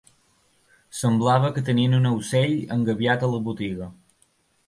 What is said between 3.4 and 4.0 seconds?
botiga.